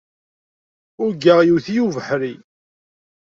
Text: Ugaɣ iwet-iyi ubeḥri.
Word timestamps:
Ugaɣ 1.05 1.39
iwet-iyi 1.41 1.81
ubeḥri. 1.87 2.33